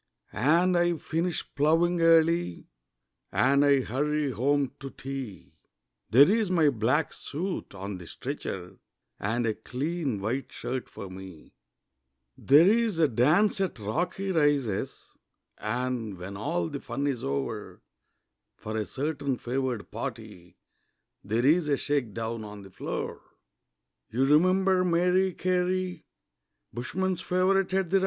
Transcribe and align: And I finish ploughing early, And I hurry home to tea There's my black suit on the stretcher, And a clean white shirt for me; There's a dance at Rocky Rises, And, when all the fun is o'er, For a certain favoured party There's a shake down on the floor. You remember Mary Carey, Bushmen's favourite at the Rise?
And 0.33 0.75
I 0.75 0.97
finish 0.97 1.45
ploughing 1.53 2.01
early, 2.01 2.65
And 3.31 3.63
I 3.63 3.81
hurry 3.81 4.31
home 4.31 4.71
to 4.79 4.89
tea 4.89 5.53
There's 6.09 6.49
my 6.49 6.69
black 6.71 7.13
suit 7.13 7.75
on 7.75 7.99
the 7.99 8.07
stretcher, 8.07 8.77
And 9.19 9.45
a 9.45 9.53
clean 9.53 10.19
white 10.19 10.51
shirt 10.51 10.89
for 10.89 11.07
me; 11.11 11.53
There's 12.35 12.97
a 12.97 13.07
dance 13.07 13.61
at 13.61 13.77
Rocky 13.77 14.31
Rises, 14.31 15.13
And, 15.59 16.17
when 16.17 16.35
all 16.35 16.67
the 16.69 16.79
fun 16.79 17.05
is 17.05 17.23
o'er, 17.23 17.83
For 18.57 18.75
a 18.75 18.85
certain 18.85 19.37
favoured 19.37 19.91
party 19.91 20.57
There's 21.23 21.67
a 21.67 21.77
shake 21.77 22.15
down 22.15 22.43
on 22.43 22.63
the 22.63 22.71
floor. 22.71 23.21
You 24.09 24.25
remember 24.25 24.83
Mary 24.83 25.31
Carey, 25.35 26.05
Bushmen's 26.73 27.21
favourite 27.21 27.71
at 27.75 27.91
the 27.91 27.97
Rise? 27.97 27.99